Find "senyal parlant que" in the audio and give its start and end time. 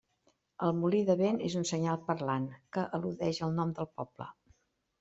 1.73-2.87